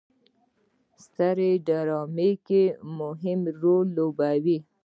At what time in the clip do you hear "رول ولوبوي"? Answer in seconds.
3.61-4.57